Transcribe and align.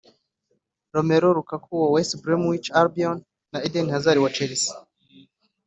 Romelu 0.93 1.27
Lukaku 1.37 1.73
wa 1.83 1.89
Westbromwich 1.93 2.67
Albion 2.81 3.17
na 3.51 3.59
Eden 3.67 3.87
Hazard 3.93 4.19
wa 4.23 4.29
Chelsea 4.35 4.73